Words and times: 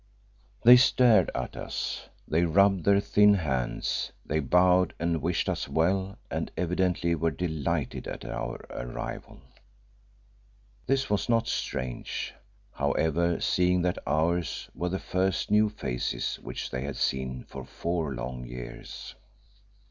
They 0.63 0.77
stared 0.77 1.29
at 1.35 1.55
us, 1.55 2.09
they 2.27 2.43
rubbed 2.43 2.85
their 2.85 2.99
thin 2.99 3.35
hands, 3.35 4.11
they 4.25 4.39
bowed 4.39 4.95
and 4.99 5.21
wished 5.21 5.47
us 5.47 5.69
well 5.69 6.17
and 6.31 6.49
evidently 6.57 7.13
were 7.13 7.29
delighted 7.29 8.07
at 8.07 8.25
our 8.25 8.65
arrival. 8.71 9.41
This 10.87 11.07
was 11.07 11.29
not 11.29 11.47
strange, 11.47 12.33
however, 12.73 13.39
seeing 13.39 13.83
that 13.83 13.99
ours 14.07 14.71
were 14.73 14.89
the 14.89 14.97
first 14.97 15.51
new 15.51 15.69
faces 15.69 16.37
which 16.41 16.71
they 16.71 16.81
had 16.81 16.95
seen 16.97 17.43
for 17.43 17.63
four 17.63 18.15
long 18.15 18.43
years. 18.47 19.13